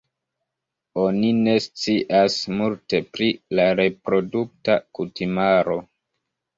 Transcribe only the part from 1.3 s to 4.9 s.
ne scias multe pri la reprodukta